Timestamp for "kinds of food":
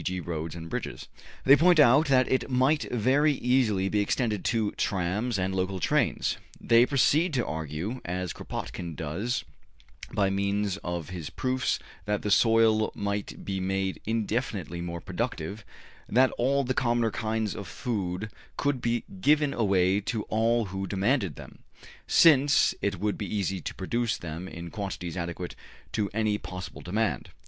17.11-18.31